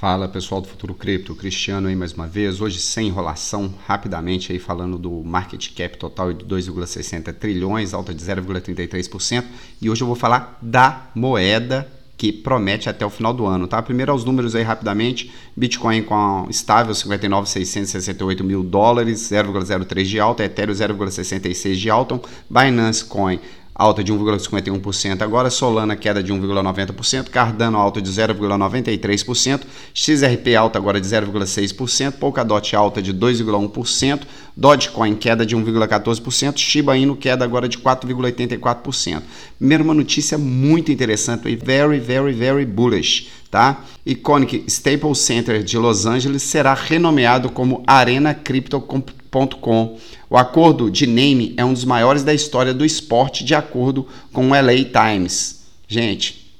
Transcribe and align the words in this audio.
Fala 0.00 0.26
pessoal 0.26 0.62
do 0.62 0.66
Futuro 0.66 0.94
Cripto, 0.94 1.34
Cristiano 1.34 1.86
aí 1.86 1.94
mais 1.94 2.14
uma 2.14 2.26
vez. 2.26 2.62
Hoje 2.62 2.80
sem 2.80 3.08
enrolação, 3.08 3.74
rapidamente 3.86 4.50
aí 4.50 4.58
falando 4.58 4.96
do 4.96 5.22
market 5.22 5.74
cap 5.74 5.98
total 5.98 6.32
de 6.32 6.42
2,60 6.42 7.34
trilhões, 7.34 7.92
alta 7.92 8.14
de 8.14 8.24
0,33%. 8.24 9.44
E 9.78 9.90
hoje 9.90 10.00
eu 10.00 10.06
vou 10.06 10.16
falar 10.16 10.58
da 10.62 11.10
moeda 11.14 11.86
que 12.16 12.32
promete 12.32 12.88
até 12.88 13.04
o 13.04 13.10
final 13.10 13.34
do 13.34 13.44
ano, 13.44 13.66
tá? 13.66 13.82
Primeiro 13.82 14.10
aos 14.10 14.24
números 14.24 14.54
aí 14.54 14.62
rapidamente, 14.62 15.30
Bitcoin 15.54 16.02
com 16.02 16.46
estável 16.48 16.94
59.668 16.94 18.42
mil 18.42 18.62
dólares, 18.62 19.20
0,03 19.20 20.04
de 20.04 20.18
alta, 20.18 20.44
Ethereum 20.44 20.74
0,66 20.74 21.74
de 21.74 21.90
alta, 21.90 22.18
Binance 22.48 23.04
Coin 23.04 23.38
alta 23.80 24.04
de 24.04 24.12
1,51%, 24.12 25.22
agora 25.22 25.48
Solana 25.48 25.96
queda 25.96 26.22
de 26.22 26.30
1,90%, 26.30 27.30
Cardano 27.30 27.78
alta 27.78 27.98
de 28.02 28.10
0,93%, 28.10 29.62
XRP 29.94 30.54
alta 30.54 30.78
agora 30.78 31.00
de 31.00 31.08
0,6%, 31.08 32.12
Polkadot 32.12 32.76
alta 32.76 33.00
de 33.00 33.14
2,1%, 33.14 34.20
Dogecoin 34.54 35.14
queda 35.14 35.46
de 35.46 35.56
1,14%, 35.56 36.58
Shiba 36.58 36.94
Inu 36.94 37.16
queda 37.16 37.42
agora 37.42 37.66
de 37.66 37.78
4,84%. 37.78 39.22
Primeiro 39.56 39.84
uma 39.84 39.94
notícia 39.94 40.36
muito 40.36 40.92
interessante 40.92 41.48
e 41.48 41.56
very, 41.56 41.98
very, 41.98 42.34
very 42.34 42.66
bullish, 42.66 43.28
tá? 43.50 43.82
Iconic 44.04 44.64
Staples 44.66 45.20
Center 45.20 45.62
de 45.62 45.78
Los 45.78 46.04
Angeles 46.04 46.42
será 46.42 46.74
renomeado 46.74 47.50
como 47.50 47.82
Arena 47.86 48.34
Crypto.com 48.34 49.19
o 50.28 50.36
acordo 50.36 50.90
de 50.90 51.06
name 51.06 51.54
é 51.56 51.64
um 51.64 51.72
dos 51.72 51.84
maiores 51.84 52.22
da 52.22 52.34
história 52.34 52.74
do 52.74 52.84
esporte, 52.84 53.44
de 53.44 53.54
acordo 53.54 54.06
com 54.32 54.50
o 54.50 54.50
LA 54.50 54.84
Times. 54.84 55.60
Gente, 55.86 56.52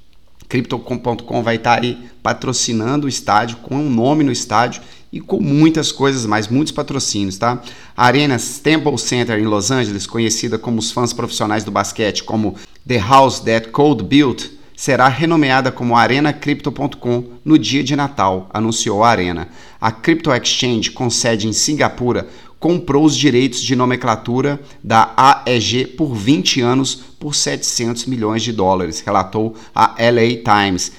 Crypto.com 0.49 1.43
vai 1.43 1.57
estar 1.57 1.81
aí 1.81 1.99
patrocinando 2.23 3.07
o 3.07 3.09
estádio, 3.09 3.59
com 3.59 3.77
um 3.77 3.91
nome 3.91 4.25
no 4.25 4.33
estádio 4.33 4.83
e 5.13 5.21
com 5.21 5.41
muitas 5.41 5.91
coisas 5.91 6.27
mais, 6.27 6.49
muitos 6.49 6.73
patrocínios, 6.73 7.39
tá? 7.39 7.63
A 7.97 8.07
Arena 8.07 8.37
Staples 8.37 9.03
Center 9.03 9.39
em 9.39 9.47
Los 9.47 9.71
Angeles, 9.71 10.07
conhecida 10.07 10.59
como 10.59 10.79
os 10.79 10.91
fãs 10.91 11.13
profissionais 11.13 11.65
do 11.65 11.71
basquete 11.71 12.25
como 12.25 12.57
The 12.87 12.99
House 12.99 13.41
That 13.41 13.69
Code 13.69 14.05
Built, 14.05 14.47
será 14.77 15.09
renomeada 15.09 15.71
como 15.71 15.97
Arena 15.97 16.33
Crypto.com 16.33 17.25
no 17.45 17.59
dia 17.59 17.85
de 17.85 17.95
Natal, 17.95 18.49
anunciou 18.53 19.05
a 19.05 19.11
Arena. 19.11 19.49
A 19.81 19.93
Crypto 19.93 20.33
Exchange, 20.33 20.91
com 20.91 21.11
sede 21.11 21.47
em 21.47 21.53
Singapura, 21.53 22.29
comprou 22.61 23.07
os 23.07 23.17
direitos 23.17 23.63
de 23.63 23.75
nomenclatura 23.75 24.61
da 24.85 25.15
AEG 25.17 25.87
por 25.97 26.15
20 26.15 26.61
anos 26.61 26.95
por 27.19 27.35
700 27.35 28.05
milhões 28.05 28.43
de 28.43 28.53
dólares, 28.53 29.01
relatou 29.01 29.57
a 29.75 29.97
LA 29.99 30.43
Times, 30.45 30.93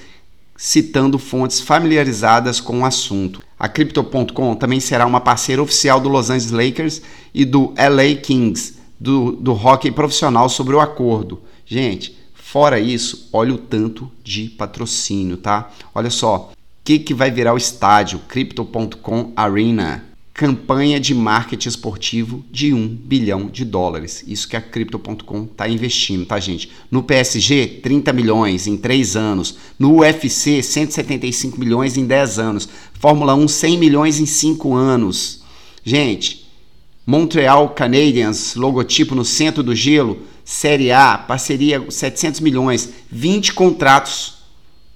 citando 0.57 1.19
fontes 1.19 1.61
familiarizadas 1.61 2.59
com 2.59 2.81
o 2.81 2.85
assunto. 2.85 3.41
A 3.59 3.69
Crypto.com 3.69 4.55
também 4.55 4.79
será 4.79 5.05
uma 5.05 5.21
parceira 5.21 5.61
oficial 5.61 5.99
do 5.99 6.09
Los 6.09 6.31
Angeles 6.31 6.51
Lakers 6.51 7.01
e 7.33 7.45
do 7.45 7.73
LA 7.77 8.19
Kings, 8.21 8.75
do, 8.99 9.31
do 9.31 9.53
hockey 9.53 9.91
profissional 9.91 10.49
sobre 10.49 10.75
o 10.75 10.79
acordo. 10.79 11.41
Gente, 11.65 12.17
fora 12.33 12.79
isso, 12.79 13.29
olha 13.31 13.53
o 13.53 13.57
tanto 13.57 14.11
de 14.23 14.49
patrocínio, 14.49 15.37
tá? 15.37 15.71
Olha 15.93 16.09
só, 16.09 16.51
o 16.51 16.55
que, 16.83 16.97
que 16.97 17.13
vai 17.13 17.29
virar 17.29 17.53
o 17.53 17.57
estádio? 17.57 18.19
Crypto.com 18.27 19.31
Arena 19.35 20.10
campanha 20.41 20.99
de 20.99 21.13
marketing 21.13 21.69
esportivo 21.69 22.43
de 22.49 22.73
1 22.73 22.87
bilhão 22.87 23.45
de 23.45 23.63
dólares. 23.63 24.23
Isso 24.25 24.47
que 24.47 24.55
a 24.55 24.61
Crypto.com 24.61 25.43
está 25.43 25.69
investindo, 25.69 26.25
tá, 26.25 26.39
gente? 26.39 26.71
No 26.89 27.03
PSG, 27.03 27.79
30 27.83 28.11
milhões 28.11 28.65
em 28.65 28.75
3 28.75 29.15
anos. 29.15 29.55
No 29.77 29.99
UFC, 29.99 30.63
175 30.63 31.59
milhões 31.59 31.95
em 31.95 32.07
10 32.07 32.39
anos. 32.39 32.67
Fórmula 32.93 33.35
1, 33.35 33.47
100 33.47 33.77
milhões 33.77 34.19
em 34.19 34.25
5 34.25 34.73
anos. 34.73 35.43
Gente, 35.85 36.49
Montreal 37.05 37.69
Canadiens, 37.69 38.55
logotipo 38.55 39.13
no 39.13 39.23
centro 39.23 39.61
do 39.61 39.75
gelo. 39.75 40.23
Série 40.43 40.91
A, 40.91 41.19
parceria 41.19 41.85
700 41.87 42.39
milhões. 42.39 42.89
20 43.11 43.53
contratos 43.53 44.39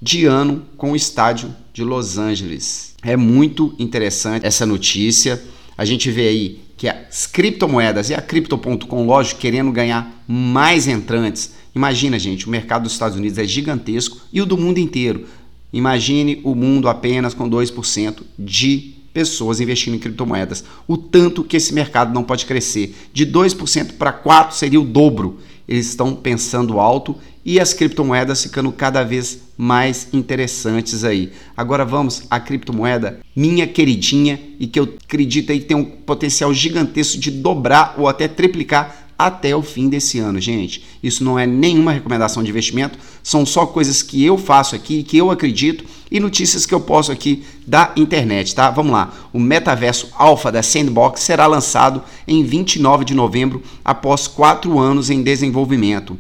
de 0.01 0.25
ano 0.25 0.65
com 0.75 0.93
o 0.93 0.95
estádio 0.95 1.55
de 1.71 1.83
Los 1.83 2.17
Angeles. 2.17 2.94
É 3.05 3.15
muito 3.15 3.75
interessante 3.77 4.47
essa 4.47 4.65
notícia. 4.65 5.39
A 5.77 5.85
gente 5.85 6.09
vê 6.09 6.27
aí 6.27 6.59
que 6.75 6.89
as 6.89 7.27
criptomoedas 7.27 8.09
e 8.09 8.15
a 8.15 8.21
Crypto.com, 8.21 9.05
lógico, 9.05 9.39
querendo 9.39 9.71
ganhar 9.71 10.23
mais 10.27 10.87
entrantes. 10.87 11.53
Imagina, 11.75 12.17
gente, 12.17 12.47
o 12.47 12.49
mercado 12.49 12.83
dos 12.83 12.93
Estados 12.93 13.15
Unidos 13.15 13.37
é 13.37 13.45
gigantesco 13.45 14.17
e 14.33 14.41
o 14.41 14.45
do 14.45 14.57
mundo 14.57 14.79
inteiro. 14.79 15.27
Imagine 15.71 16.41
o 16.43 16.55
mundo 16.55 16.89
apenas 16.89 17.35
com 17.35 17.47
2% 17.47 18.23
de 18.39 18.95
pessoas 19.13 19.61
investindo 19.61 19.93
em 19.93 19.99
criptomoedas. 19.99 20.63
O 20.87 20.97
tanto 20.97 21.43
que 21.43 21.57
esse 21.57 21.75
mercado 21.75 22.11
não 22.11 22.23
pode 22.23 22.47
crescer. 22.47 22.95
De 23.13 23.23
2% 23.23 23.93
para 23.99 24.11
4% 24.11 24.51
seria 24.51 24.81
o 24.81 24.85
dobro. 24.85 25.39
Eles 25.67 25.85
estão 25.87 26.15
pensando 26.15 26.79
alto 26.79 27.15
e 27.45 27.59
as 27.59 27.73
criptomoedas 27.73 28.41
ficando 28.41 28.71
cada 28.71 29.03
vez 29.03 29.39
mais 29.55 30.07
interessantes 30.11 31.03
aí. 31.03 31.31
Agora 31.55 31.85
vamos 31.85 32.23
à 32.29 32.39
criptomoeda, 32.39 33.19
minha 33.35 33.67
queridinha, 33.67 34.39
e 34.59 34.65
que 34.65 34.79
eu 34.79 34.95
acredito 35.05 35.51
aí 35.51 35.59
que 35.59 35.65
tem 35.65 35.77
um 35.77 35.85
potencial 35.85 36.51
gigantesco 36.51 37.19
de 37.19 37.29
dobrar 37.29 37.93
ou 37.97 38.07
até 38.07 38.27
triplicar 38.27 39.03
até 39.17 39.55
o 39.55 39.61
fim 39.61 39.87
desse 39.87 40.19
ano, 40.19 40.41
gente. 40.41 40.83
Isso 41.01 41.23
não 41.23 41.39
é 41.39 41.45
nenhuma 41.45 41.93
recomendação 41.93 42.43
de 42.43 42.49
investimento, 42.49 42.97
são 43.23 43.45
só 43.45 43.65
coisas 43.65 44.01
que 44.01 44.25
eu 44.25 44.37
faço 44.37 44.75
aqui, 44.75 45.03
que 45.03 45.15
eu 45.15 45.31
acredito 45.31 45.85
e 46.11 46.19
notícias 46.19 46.65
que 46.65 46.73
eu 46.73 46.81
posso 46.81 47.11
aqui 47.11 47.45
da 47.65 47.93
internet, 47.95 48.53
tá? 48.53 48.69
Vamos 48.69 48.91
lá. 48.91 49.13
O 49.31 49.39
metaverso 49.39 50.09
alfa 50.17 50.51
da 50.51 50.61
Sandbox 50.61 51.21
será 51.21 51.47
lançado 51.47 52.03
em 52.27 52.43
29 52.43 53.05
de 53.05 53.13
novembro, 53.13 53.63
após 53.85 54.27
quatro 54.27 54.77
anos 54.79 55.09
em 55.09 55.23
desenvolvimento 55.23 56.17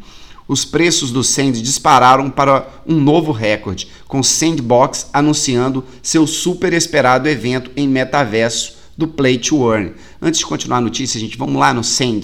os 0.47 0.63
preços 0.63 1.11
do 1.11 1.23
Sand 1.23 1.53
dispararam 1.53 2.29
para 2.29 2.67
um 2.85 2.99
novo 2.99 3.31
recorde, 3.31 3.87
com 4.07 4.21
Sandbox 4.21 5.09
anunciando 5.11 5.83
seu 6.03 6.27
super 6.27 6.73
esperado 6.73 7.27
evento 7.27 7.71
em 7.75 7.87
metaverso 7.87 8.77
do 8.97 9.07
Play 9.07 9.37
to 9.37 9.71
Earn. 9.71 9.93
Antes 10.21 10.39
de 10.39 10.45
continuar 10.45 10.77
a 10.77 10.81
notícia, 10.81 11.19
gente, 11.19 11.37
vamos 11.37 11.59
lá 11.59 11.73
no 11.73 11.83
Sand, 11.83 12.21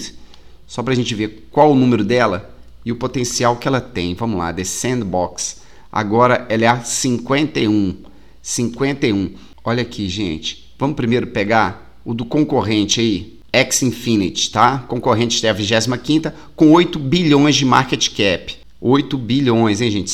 só 0.67 0.81
para 0.81 0.93
a 0.93 0.95
gente 0.95 1.13
ver 1.15 1.47
qual 1.51 1.71
o 1.71 1.75
número 1.75 2.03
dela 2.03 2.53
e 2.85 2.91
o 2.91 2.95
potencial 2.95 3.57
que 3.57 3.67
ela 3.67 3.81
tem. 3.81 4.13
Vamos 4.15 4.37
lá, 4.37 4.53
The 4.53 4.63
Sandbox. 4.63 5.61
Agora 5.91 6.45
ela 6.49 6.63
é 6.63 6.67
a 6.67 6.81
51. 6.81 7.97
51. 8.41 9.33
Olha 9.63 9.81
aqui, 9.81 10.07
gente. 10.07 10.73
Vamos 10.79 10.95
primeiro 10.95 11.27
pegar 11.27 11.99
o 12.03 12.13
do 12.13 12.25
concorrente 12.25 12.99
aí, 12.99 13.39
X-Infinity, 13.53 14.51
tá? 14.51 14.79
Concorrente 14.87 15.41
da 15.41 15.51
25 15.51 16.31
com 16.55 16.71
8 16.71 16.97
bilhões 16.97 17.55
de 17.55 17.65
market 17.65 18.09
cap. 18.09 18.55
8 18.79 19.17
bilhões, 19.17 19.81
hein, 19.81 19.91
gente? 19.91 20.13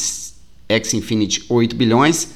X-Infinity 0.68 1.46
8 1.48 1.76
bilhões. 1.76 2.30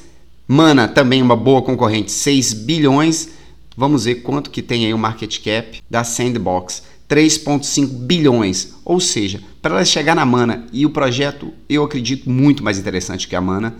Mana 0.46 0.88
também 0.88 1.22
uma 1.22 1.36
boa 1.36 1.62
concorrente, 1.62 2.12
6 2.12 2.52
bilhões. 2.52 3.30
Vamos 3.76 4.04
ver 4.04 4.16
quanto 4.16 4.50
que 4.50 4.62
tem 4.62 4.86
aí 4.86 4.94
o 4.94 4.98
market 4.98 5.42
cap 5.42 5.80
da 5.90 6.04
Sandbox. 6.04 6.82
3.5 7.08 7.86
bilhões. 7.88 8.74
Ou 8.84 8.98
seja, 8.98 9.40
para 9.60 9.74
ela 9.74 9.84
chegar 9.84 10.14
na 10.14 10.24
Mana 10.24 10.66
e 10.72 10.86
o 10.86 10.90
projeto, 10.90 11.52
eu 11.68 11.84
acredito 11.84 12.30
muito 12.30 12.64
mais 12.64 12.78
interessante 12.78 13.28
que 13.28 13.36
a 13.36 13.40
Mana, 13.40 13.76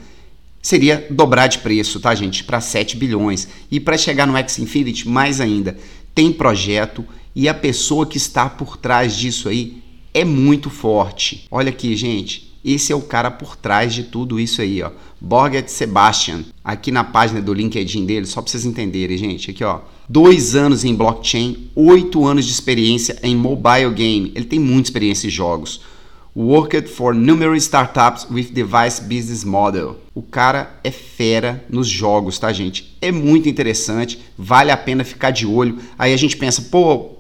seria 0.61 1.07
dobrar 1.11 1.47
de 1.47 1.59
preço, 1.59 1.99
tá, 1.99 2.15
gente? 2.15 2.45
Para 2.45 2.61
7 2.61 2.97
bilhões. 2.97 3.49
E 3.71 3.81
para 3.81 3.97
chegar 3.97 4.27
no 4.27 4.37
X 4.37 4.59
Infinity, 4.59 5.09
mais 5.09 5.41
ainda 5.41 5.79
tem 6.15 6.33
projeto 6.33 7.05
e 7.35 7.49
a 7.49 7.55
pessoa 7.55 8.07
que 8.07 8.17
está 8.17 8.49
por 8.49 8.77
trás 8.77 9.17
disso 9.17 9.49
aí 9.49 9.83
é 10.13 10.25
muito 10.25 10.69
forte. 10.69 11.47
Olha 11.51 11.71
aqui, 11.71 11.97
gente. 11.97 12.53
Esse 12.65 12.93
é 12.93 12.97
o 12.97 13.03
cara 13.03 13.31
por 13.31 13.57
trás 13.57 13.93
de 13.93 14.05
tudo 14.05 14.39
isso 14.39 14.63
aí, 14.63 14.83
ó. 14.83 14.91
Borget 15.21 15.71
Sebastian, 15.71 16.45
aqui 16.63 16.93
na 16.93 17.03
página 17.03 17.41
do 17.41 17.53
LinkedIn 17.53 18.07
dele, 18.07 18.27
só 18.27 18.41
para 18.41 18.51
vocês 18.51 18.65
entenderem, 18.65 19.17
gente. 19.19 19.51
Aqui, 19.51 19.65
ó. 19.65 19.81
Dois 20.09 20.55
anos 20.55 20.85
em 20.85 20.95
blockchain, 20.95 21.71
oito 21.75 22.25
anos 22.25 22.45
de 22.45 22.53
experiência 22.53 23.19
em 23.23 23.35
mobile 23.35 23.93
game. 23.95 24.33
Ele 24.35 24.45
tem 24.45 24.61
muita 24.61 24.89
experiência 24.89 25.27
em 25.27 25.31
jogos 25.31 25.81
worked 26.35 26.89
for 26.89 27.15
numerous 27.15 27.65
startups 27.65 28.27
with 28.31 28.53
device 28.53 29.01
business 29.01 29.45
model. 29.45 29.99
O 30.15 30.23
cara 30.23 30.79
é 30.83 30.91
fera 30.91 31.65
nos 31.69 31.89
jogos, 31.89 32.39
tá, 32.39 32.53
gente? 32.53 32.97
É 33.01 33.13
muito 33.13 33.49
interessante, 33.49 34.19
vale 34.37 34.71
a 34.71 34.77
pena 34.77 35.05
ficar 35.05 35.31
de 35.31 35.47
olho. 35.47 35.79
Aí 35.99 36.13
a 36.13 36.17
gente 36.17 36.37
pensa, 36.37 36.63
pô, 36.71 37.11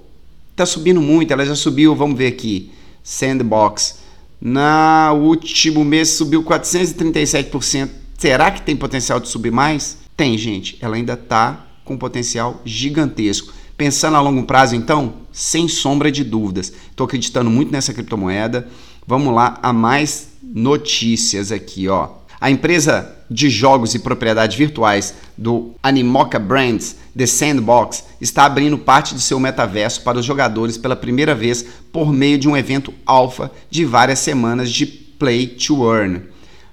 tá 0.56 0.64
subindo 0.64 1.00
muito, 1.00 1.32
ela 1.32 1.44
já 1.44 1.54
subiu, 1.54 1.94
vamos 1.94 2.16
ver 2.16 2.28
aqui. 2.28 2.70
Sandbox. 3.02 4.00
Na 4.40 5.12
último 5.12 5.84
mês 5.84 6.10
subiu 6.10 6.42
437%. 6.42 7.88
Será 8.18 8.50
que 8.50 8.62
tem 8.62 8.76
potencial 8.76 9.20
de 9.20 9.28
subir 9.28 9.50
mais? 9.50 9.98
Tem, 10.16 10.36
gente. 10.38 10.78
Ela 10.80 10.96
ainda 10.96 11.16
tá 11.16 11.66
com 11.84 11.96
potencial 11.96 12.60
gigantesco. 12.64 13.52
Pensando 13.76 14.16
a 14.16 14.20
longo 14.20 14.44
prazo, 14.44 14.74
então, 14.74 15.14
sem 15.32 15.66
sombra 15.68 16.12
de 16.12 16.22
dúvidas. 16.24 16.72
Estou 16.90 17.04
acreditando 17.04 17.50
muito 17.50 17.72
nessa 17.72 17.92
criptomoeda. 17.92 18.68
Vamos 19.06 19.34
lá 19.34 19.58
a 19.62 19.72
mais 19.72 20.28
notícias 20.42 21.50
aqui, 21.50 21.88
ó. 21.88 22.22
A 22.40 22.50
empresa 22.50 23.16
de 23.30 23.48
jogos 23.48 23.94
e 23.94 24.00
propriedades 24.00 24.56
virtuais 24.56 25.14
do 25.38 25.74
Animoca 25.82 26.38
Brands, 26.38 26.96
The 27.16 27.24
Sandbox, 27.24 28.04
está 28.20 28.44
abrindo 28.44 28.76
parte 28.76 29.14
de 29.14 29.20
seu 29.20 29.38
metaverso 29.38 30.02
para 30.02 30.18
os 30.18 30.24
jogadores 30.24 30.76
pela 30.76 30.96
primeira 30.96 31.34
vez 31.34 31.64
por 31.92 32.12
meio 32.12 32.38
de 32.38 32.48
um 32.48 32.56
evento 32.56 32.92
alfa 33.06 33.50
de 33.70 33.84
várias 33.84 34.18
semanas 34.18 34.70
de 34.70 34.86
Play 34.86 35.46
to 35.46 35.88
Earn. 35.88 36.22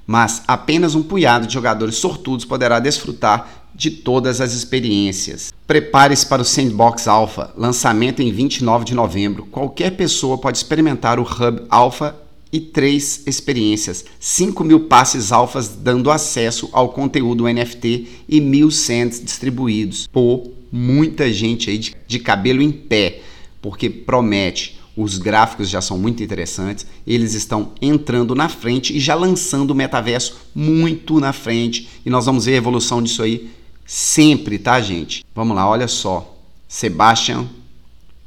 Mas 0.07 0.41
apenas 0.47 0.95
um 0.95 1.03
punhado 1.03 1.45
de 1.45 1.53
jogadores 1.53 1.97
sortudos 1.97 2.45
poderá 2.45 2.79
desfrutar 2.79 3.58
de 3.73 3.91
todas 3.91 4.41
as 4.41 4.53
experiências. 4.53 5.53
Prepare-se 5.65 6.25
para 6.25 6.41
o 6.41 6.45
Sandbox 6.45 7.07
Alpha, 7.07 7.51
lançamento 7.55 8.21
em 8.21 8.31
29 8.31 8.85
de 8.85 8.93
novembro. 8.93 9.45
Qualquer 9.45 9.91
pessoa 9.91 10.37
pode 10.37 10.57
experimentar 10.57 11.19
o 11.19 11.23
Hub 11.23 11.63
Alpha 11.69 12.15
e 12.51 12.59
três 12.59 13.23
experiências, 13.27 14.03
5 14.19 14.63
mil 14.63 14.81
passes 14.81 15.31
alfas 15.31 15.67
dando 15.67 16.09
acesso 16.09 16.69
ao 16.71 16.89
conteúdo 16.89 17.45
NFT 17.45 18.07
e 18.27 18.41
mil 18.41 18.71
cents 18.71 19.23
distribuídos. 19.23 20.07
Pô, 20.07 20.49
muita 20.71 21.31
gente 21.31 21.69
aí 21.69 21.77
de, 21.77 21.95
de 22.07 22.19
cabelo 22.19 22.61
em 22.61 22.71
pé, 22.71 23.21
porque 23.61 23.89
promete. 23.89 24.79
Os 24.97 25.17
gráficos 25.17 25.69
já 25.69 25.79
são 25.79 25.97
muito 25.97 26.21
interessantes, 26.21 26.85
eles 27.07 27.33
estão 27.33 27.71
entrando 27.81 28.35
na 28.35 28.49
frente 28.49 28.97
e 28.97 28.99
já 28.99 29.15
lançando 29.15 29.71
o 29.71 29.75
metaverso 29.75 30.35
muito 30.53 31.21
na 31.21 31.31
frente. 31.31 31.87
E 32.05 32.09
nós 32.09 32.25
vamos 32.25 32.45
ver 32.45 32.55
a 32.55 32.57
evolução 32.57 33.01
disso 33.01 33.23
aí 33.23 33.49
sempre, 33.89 34.59
tá, 34.59 34.79
gente? 34.79 35.25
Vamos 35.33 35.55
lá, 35.55 35.67
olha 35.67 35.87
só. 35.87 36.37
Sebastian 36.67 37.47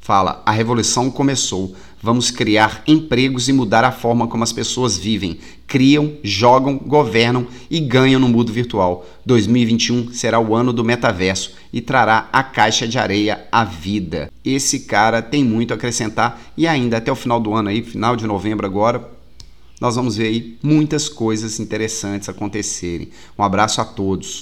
fala: 0.01 0.43
a 0.45 0.51
revolução 0.51 1.09
começou. 1.09 1.75
Vamos 2.03 2.33
criar 2.33 2.83
empregos 2.85 3.49
e 3.49 3.53
mudar 3.53 3.85
a 3.85 3.93
forma 3.93 4.27
como 4.27 4.43
as 4.43 4.53
pessoas 4.53 4.99
vivem, 4.99 5.39
criam, 5.69 6.15
jogam, 6.25 6.77
governam 6.77 7.47
e 7.71 7.79
ganham 7.79 8.19
no 8.19 8.29
mundo 8.29 8.53
virtual. 8.53 9.07
2021 9.25 10.13
será 10.13 10.41
o 10.41 10.57
ano 10.57 10.73
do 10.73 10.83
metaverso 10.83 11.55
e 11.73 11.81
trará 11.81 12.29
a 12.33 12.43
caixa 12.43 12.89
de 12.89 12.99
areia 12.99 13.47
à 13.53 13.63
vida. 13.63 14.33
Esse 14.45 14.81
cara 14.81 15.23
tem 15.23 15.45
muito 15.45 15.71
a 15.71 15.77
acrescentar 15.77 16.43
e 16.57 16.67
ainda 16.67 16.97
até 16.97 17.13
o 17.13 17.15
final 17.15 17.39
do 17.39 17.55
ano 17.55 17.69
aí, 17.69 17.85
final 17.85 18.17
de 18.17 18.27
novembro 18.27 18.67
agora, 18.67 19.09
nós 19.81 19.95
vamos 19.95 20.17
ver 20.17 20.27
aí 20.27 20.59
muitas 20.61 21.09
coisas 21.09 21.61
interessantes 21.61 22.29
acontecerem. 22.29 23.11
Um 23.39 23.45
abraço 23.45 23.81
a 23.81 23.85
todos. 23.85 24.41